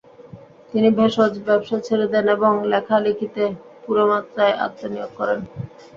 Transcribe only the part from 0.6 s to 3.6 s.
তিনি ভেষজ-ব্যবসা ছেড়ে দেন এবং লেখা-লেখিতে